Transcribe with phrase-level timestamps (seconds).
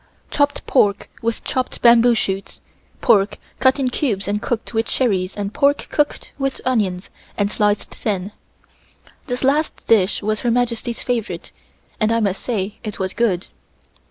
[0.31, 2.59] Chopped pork with chopped bamboo shoots,
[3.01, 7.91] pork cut in cubes and cooked with cherries and pork cooked with onions and sliced
[7.91, 8.31] thin.
[9.27, 11.51] This last dish was Her Majesty's favorite
[11.99, 13.45] and I must say it was good.